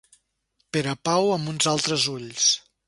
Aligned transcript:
Perepau 0.77 1.31
amb 1.37 1.53
uns 1.55 1.71
altres 1.75 2.09
ulls. 2.19 2.51